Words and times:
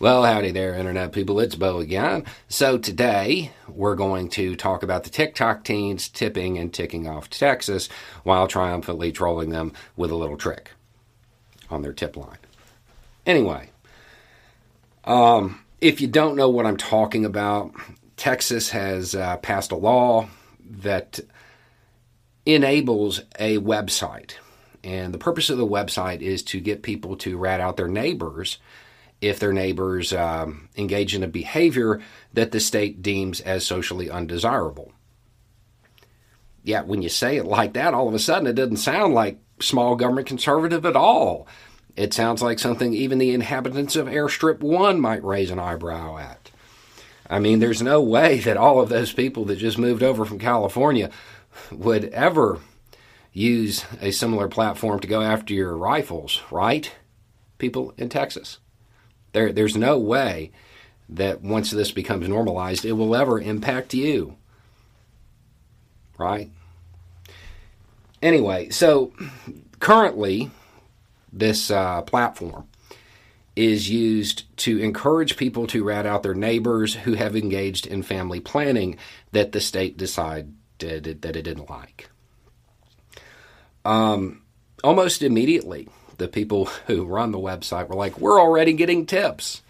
Well, 0.00 0.24
howdy 0.24 0.50
there, 0.50 0.74
Internet 0.74 1.12
people. 1.12 1.38
It's 1.38 1.54
Beau 1.54 1.78
again. 1.78 2.24
So, 2.48 2.78
today 2.78 3.52
we're 3.68 3.94
going 3.94 4.28
to 4.30 4.56
talk 4.56 4.82
about 4.82 5.04
the 5.04 5.10
TikTok 5.10 5.62
teens 5.62 6.08
tipping 6.08 6.58
and 6.58 6.74
ticking 6.74 7.06
off 7.06 7.30
Texas 7.30 7.88
while 8.24 8.48
triumphantly 8.48 9.12
trolling 9.12 9.50
them 9.50 9.72
with 9.94 10.10
a 10.10 10.16
little 10.16 10.36
trick 10.36 10.72
on 11.70 11.82
their 11.82 11.92
tip 11.92 12.16
line. 12.16 12.38
Anyway, 13.24 13.70
um, 15.04 15.60
if 15.80 16.00
you 16.00 16.08
don't 16.08 16.34
know 16.34 16.48
what 16.48 16.66
I'm 16.66 16.76
talking 16.76 17.24
about, 17.24 17.72
Texas 18.16 18.70
has 18.70 19.14
uh, 19.14 19.36
passed 19.36 19.70
a 19.70 19.76
law 19.76 20.28
that 20.80 21.20
enables 22.44 23.20
a 23.38 23.58
website. 23.58 24.32
And 24.82 25.14
the 25.14 25.18
purpose 25.18 25.50
of 25.50 25.58
the 25.58 25.66
website 25.66 26.20
is 26.20 26.42
to 26.42 26.58
get 26.58 26.82
people 26.82 27.16
to 27.18 27.38
rat 27.38 27.60
out 27.60 27.76
their 27.76 27.86
neighbors 27.86 28.58
if 29.28 29.38
their 29.38 29.52
neighbors 29.52 30.12
um, 30.12 30.68
engage 30.76 31.14
in 31.14 31.22
a 31.22 31.28
behavior 31.28 32.00
that 32.32 32.52
the 32.52 32.60
state 32.60 33.02
deems 33.02 33.40
as 33.40 33.66
socially 33.66 34.10
undesirable. 34.10 34.92
Yeah, 36.62 36.82
when 36.82 37.02
you 37.02 37.08
say 37.08 37.36
it 37.36 37.46
like 37.46 37.74
that, 37.74 37.94
all 37.94 38.08
of 38.08 38.14
a 38.14 38.18
sudden 38.18 38.46
it 38.46 38.54
doesn't 38.54 38.78
sound 38.78 39.14
like 39.14 39.38
small 39.60 39.96
government 39.96 40.26
conservative 40.26 40.84
at 40.84 40.96
all. 40.96 41.46
It 41.96 42.12
sounds 42.12 42.42
like 42.42 42.58
something 42.58 42.92
even 42.92 43.18
the 43.18 43.32
inhabitants 43.32 43.96
of 43.96 44.06
Airstrip 44.06 44.60
1 44.60 45.00
might 45.00 45.24
raise 45.24 45.50
an 45.50 45.58
eyebrow 45.58 46.18
at. 46.18 46.50
I 47.28 47.38
mean, 47.38 47.60
there's 47.60 47.82
no 47.82 48.02
way 48.02 48.40
that 48.40 48.56
all 48.56 48.80
of 48.80 48.88
those 48.88 49.12
people 49.12 49.44
that 49.46 49.56
just 49.56 49.78
moved 49.78 50.02
over 50.02 50.24
from 50.24 50.38
California 50.38 51.10
would 51.70 52.06
ever 52.06 52.60
use 53.32 53.84
a 54.00 54.10
similar 54.10 54.48
platform 54.48 55.00
to 55.00 55.08
go 55.08 55.22
after 55.22 55.54
your 55.54 55.76
rifles, 55.76 56.42
right? 56.50 56.92
People 57.58 57.94
in 57.96 58.08
Texas. 58.08 58.58
There, 59.34 59.52
there's 59.52 59.76
no 59.76 59.98
way 59.98 60.52
that 61.08 61.42
once 61.42 61.70
this 61.70 61.90
becomes 61.90 62.28
normalized, 62.28 62.84
it 62.84 62.92
will 62.92 63.14
ever 63.14 63.38
impact 63.40 63.92
you. 63.92 64.36
Right? 66.16 66.50
Anyway, 68.22 68.70
so 68.70 69.12
currently, 69.80 70.50
this 71.32 71.70
uh, 71.70 72.02
platform 72.02 72.68
is 73.56 73.90
used 73.90 74.56
to 74.58 74.78
encourage 74.78 75.36
people 75.36 75.66
to 75.66 75.84
rat 75.84 76.06
out 76.06 76.22
their 76.22 76.34
neighbors 76.34 76.94
who 76.94 77.14
have 77.14 77.36
engaged 77.36 77.86
in 77.86 78.02
family 78.02 78.40
planning 78.40 78.96
that 79.32 79.52
the 79.52 79.60
state 79.60 79.96
decided 79.96 80.54
that 80.78 81.36
it 81.36 81.42
didn't 81.42 81.68
like. 81.68 82.08
Um, 83.84 84.42
almost 84.82 85.22
immediately, 85.22 85.88
the 86.18 86.28
people 86.28 86.64
who 86.86 87.04
run 87.04 87.32
the 87.32 87.38
website 87.38 87.88
were 87.88 87.96
like, 87.96 88.18
we're 88.18 88.40
already 88.40 88.72
getting 88.72 89.06
tips. 89.06 89.62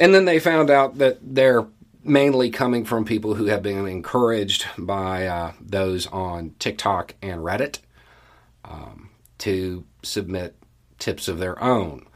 And 0.00 0.14
then 0.14 0.24
they 0.24 0.38
found 0.38 0.70
out 0.70 0.98
that 0.98 1.18
they're 1.22 1.66
mainly 2.04 2.50
coming 2.50 2.84
from 2.84 3.04
people 3.04 3.34
who 3.34 3.46
have 3.46 3.62
been 3.62 3.86
encouraged 3.86 4.66
by 4.78 5.26
uh, 5.26 5.52
those 5.60 6.06
on 6.06 6.54
TikTok 6.58 7.14
and 7.20 7.40
Reddit 7.40 7.78
um, 8.64 9.10
to 9.38 9.84
submit 10.02 10.54
tips 10.98 11.28
of 11.28 11.38
their 11.38 11.60
own. 11.62 12.06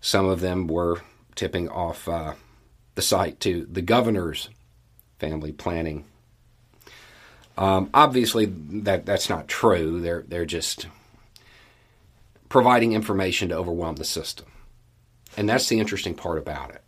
Some 0.00 0.26
of 0.26 0.40
them 0.40 0.66
were 0.66 1.02
tipping 1.34 1.68
off 1.68 2.08
uh, 2.08 2.34
the 2.94 3.02
site 3.02 3.40
to 3.40 3.66
the 3.70 3.82
governor's 3.82 4.48
family 5.18 5.52
planning. 5.52 6.04
Um, 7.56 7.90
obviously, 7.94 8.46
that 8.46 9.06
that's 9.06 9.28
not 9.28 9.46
true. 9.46 10.00
They're 10.00 10.24
they're 10.26 10.44
just 10.44 10.88
providing 12.54 12.92
information 12.92 13.48
to 13.48 13.56
overwhelm 13.56 13.96
the 13.96 14.04
system. 14.04 14.46
And 15.36 15.48
that's 15.48 15.68
the 15.68 15.80
interesting 15.80 16.14
part 16.14 16.38
about 16.38 16.70
it. 16.70 16.84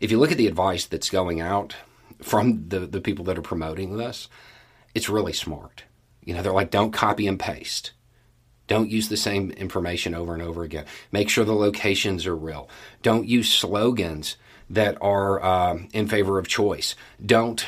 If 0.00 0.10
you 0.10 0.18
look 0.18 0.32
at 0.32 0.38
the 0.38 0.46
advice 0.46 0.86
that's 0.86 1.10
going 1.10 1.42
out 1.42 1.76
from 2.22 2.70
the, 2.70 2.80
the 2.86 3.02
people 3.02 3.26
that 3.26 3.36
are 3.36 3.42
promoting 3.42 3.98
this, 3.98 4.30
it's 4.94 5.10
really 5.10 5.34
smart. 5.34 5.84
You 6.24 6.32
know, 6.32 6.40
they're 6.40 6.54
like, 6.54 6.70
don't 6.70 6.90
copy 6.90 7.26
and 7.26 7.38
paste. 7.38 7.92
Don't 8.66 8.88
use 8.88 9.10
the 9.10 9.18
same 9.18 9.50
information 9.50 10.14
over 10.14 10.32
and 10.32 10.42
over 10.42 10.62
again. 10.62 10.86
Make 11.12 11.28
sure 11.28 11.44
the 11.44 11.52
locations 11.52 12.26
are 12.26 12.34
real. 12.34 12.70
Don't 13.02 13.28
use 13.28 13.52
slogans 13.52 14.38
that 14.70 14.96
are 15.02 15.44
um, 15.44 15.88
in 15.92 16.08
favor 16.08 16.38
of 16.38 16.48
choice. 16.48 16.94
Don't, 17.22 17.62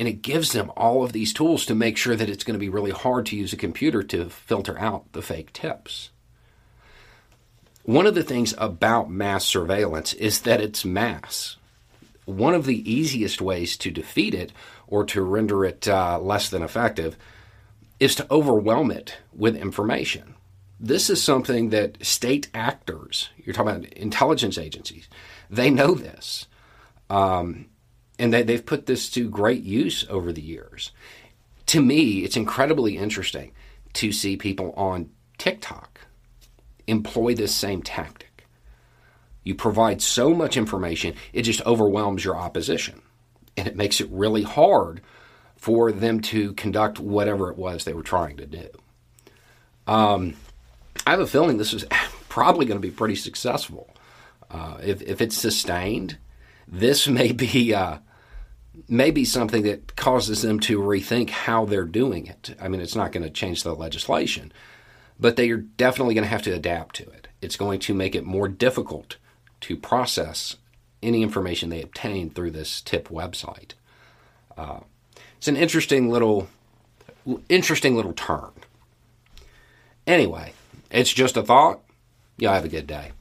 and 0.00 0.08
it 0.08 0.22
gives 0.22 0.50
them 0.50 0.72
all 0.76 1.04
of 1.04 1.12
these 1.12 1.32
tools 1.32 1.66
to 1.66 1.74
make 1.76 1.96
sure 1.96 2.16
that 2.16 2.28
it's 2.28 2.42
going 2.42 2.58
to 2.58 2.66
be 2.66 2.68
really 2.68 2.90
hard 2.90 3.26
to 3.26 3.36
use 3.36 3.52
a 3.52 3.56
computer 3.56 4.02
to 4.02 4.28
filter 4.28 4.76
out 4.76 5.12
the 5.12 5.22
fake 5.22 5.52
tips. 5.52 6.10
One 7.84 8.06
of 8.06 8.14
the 8.14 8.22
things 8.22 8.54
about 8.56 9.10
mass 9.10 9.44
surveillance 9.44 10.14
is 10.14 10.40
that 10.40 10.62
it's 10.62 10.86
mass. 10.86 11.56
One 12.24 12.54
of 12.54 12.64
the 12.64 12.90
easiest 12.90 13.42
ways 13.42 13.76
to 13.76 13.90
defeat 13.90 14.32
it 14.32 14.52
or 14.86 15.04
to 15.04 15.20
render 15.20 15.66
it 15.66 15.86
uh, 15.86 16.18
less 16.18 16.48
than 16.48 16.62
effective 16.62 17.18
is 18.00 18.14
to 18.14 18.26
overwhelm 18.30 18.90
it 18.90 19.18
with 19.34 19.54
information. 19.54 20.34
This 20.80 21.10
is 21.10 21.22
something 21.22 21.68
that 21.70 22.02
state 22.04 22.48
actors, 22.54 23.28
you're 23.36 23.52
talking 23.54 23.76
about 23.76 23.92
intelligence 23.92 24.56
agencies, 24.56 25.06
they 25.50 25.68
know 25.68 25.94
this. 25.94 26.46
Um, 27.10 27.66
and 28.18 28.32
they, 28.32 28.42
they've 28.42 28.64
put 28.64 28.86
this 28.86 29.10
to 29.10 29.28
great 29.28 29.62
use 29.62 30.06
over 30.08 30.32
the 30.32 30.40
years. 30.40 30.90
To 31.66 31.82
me, 31.82 32.24
it's 32.24 32.36
incredibly 32.36 32.96
interesting 32.96 33.52
to 33.94 34.10
see 34.10 34.38
people 34.38 34.72
on 34.72 35.10
TikTok 35.36 36.00
employ 36.86 37.34
this 37.34 37.54
same 37.54 37.82
tactic. 37.82 38.46
You 39.42 39.54
provide 39.54 40.00
so 40.00 40.34
much 40.34 40.56
information, 40.56 41.14
it 41.32 41.42
just 41.42 41.64
overwhelms 41.66 42.24
your 42.24 42.36
opposition. 42.36 43.02
And 43.56 43.68
it 43.68 43.76
makes 43.76 44.00
it 44.00 44.08
really 44.10 44.42
hard 44.42 45.00
for 45.56 45.92
them 45.92 46.20
to 46.20 46.52
conduct 46.54 46.98
whatever 46.98 47.50
it 47.50 47.56
was 47.56 47.84
they 47.84 47.92
were 47.92 48.02
trying 48.02 48.38
to 48.38 48.46
do. 48.46 48.68
Um, 49.86 50.34
I 51.06 51.10
have 51.10 51.20
a 51.20 51.26
feeling 51.26 51.58
this 51.58 51.74
is 51.74 51.84
probably 52.28 52.66
going 52.66 52.80
to 52.80 52.86
be 52.86 52.90
pretty 52.90 53.16
successful. 53.16 53.94
Uh, 54.50 54.78
if, 54.82 55.02
if 55.02 55.20
it's 55.20 55.36
sustained, 55.36 56.18
this 56.66 57.06
may 57.08 57.32
be 57.32 57.74
uh, 57.74 57.98
maybe 58.88 59.24
something 59.24 59.62
that 59.64 59.96
causes 59.96 60.42
them 60.42 60.60
to 60.60 60.80
rethink 60.80 61.30
how 61.30 61.64
they're 61.64 61.84
doing 61.84 62.26
it. 62.26 62.54
I 62.60 62.68
mean, 62.68 62.80
it's 62.80 62.96
not 62.96 63.12
going 63.12 63.24
to 63.24 63.30
change 63.30 63.62
the 63.62 63.74
legislation, 63.74 64.52
but 65.18 65.36
they 65.36 65.50
are 65.50 65.58
definitely 65.58 66.14
going 66.14 66.24
to 66.24 66.30
have 66.30 66.42
to 66.42 66.50
adapt 66.50 66.96
to 66.96 67.10
it. 67.10 67.28
It's 67.40 67.56
going 67.56 67.80
to 67.80 67.94
make 67.94 68.14
it 68.14 68.24
more 68.24 68.48
difficult 68.48 69.16
to 69.60 69.76
process 69.76 70.56
any 71.02 71.22
information 71.22 71.68
they 71.68 71.82
obtain 71.82 72.30
through 72.30 72.50
this 72.50 72.80
tip 72.80 73.08
website. 73.08 73.72
Uh, 74.56 74.80
it's 75.36 75.48
an 75.48 75.56
interesting 75.56 76.10
little, 76.10 76.48
interesting 77.48 77.94
little 77.94 78.12
turn. 78.12 78.50
Anyway, 80.06 80.52
it's 80.90 81.12
just 81.12 81.36
a 81.36 81.42
thought. 81.42 81.80
Y'all 82.36 82.54
have 82.54 82.64
a 82.64 82.68
good 82.68 82.86
day. 82.86 83.12